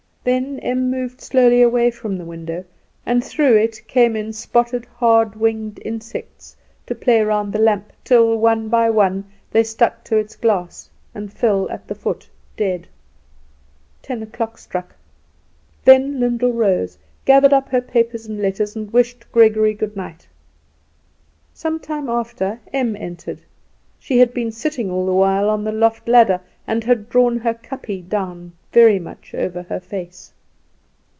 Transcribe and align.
Then 0.23 0.59
Em 0.59 0.91
moved 0.91 1.19
slowly 1.19 1.63
away 1.63 1.89
from 1.89 2.15
the 2.19 2.25
window, 2.25 2.63
and 3.07 3.23
through 3.23 3.55
it 3.55 3.81
came 3.87 4.15
in 4.15 4.33
spotted, 4.33 4.85
hard 4.85 5.35
winged 5.35 5.79
insects, 5.83 6.55
to 6.85 6.93
play 6.93 7.21
round 7.23 7.51
the 7.53 7.57
lamp, 7.57 7.91
till, 8.03 8.37
one 8.37 8.69
by 8.69 8.87
one, 8.91 9.25
they 9.51 9.63
stuck 9.63 10.03
to 10.03 10.17
its 10.17 10.35
glass, 10.35 10.91
and 11.15 11.33
fell 11.33 11.67
to 11.69 11.81
the 11.87 11.95
foot 11.95 12.29
dead. 12.55 12.87
Ten 14.03 14.21
o'clock 14.21 14.59
struck. 14.59 14.95
Then 15.85 16.19
Lyndall 16.19 16.53
rose, 16.53 16.99
gathered 17.25 17.51
up 17.51 17.69
her 17.69 17.81
papers 17.81 18.27
and 18.27 18.39
letters, 18.43 18.75
and 18.75 18.93
wished 18.93 19.31
Gregory 19.31 19.73
good 19.73 19.95
night. 19.97 20.27
Some 21.51 21.79
time 21.79 22.07
after 22.09 22.59
Em 22.71 22.95
entered; 22.95 23.41
she 23.99 24.19
had 24.19 24.35
been 24.35 24.51
sitting 24.51 24.89
all 24.91 25.05
the 25.07 25.13
while 25.13 25.49
on 25.49 25.63
the 25.63 25.71
loft 25.71 26.07
ladder, 26.07 26.41
and 26.67 26.83
had 26.83 27.09
drawn 27.09 27.37
her 27.39 27.53
kapje 27.53 28.07
down 28.07 28.51
very 28.71 28.97
much 28.97 29.33
over 29.35 29.61
her 29.63 29.79
face. 29.79 30.31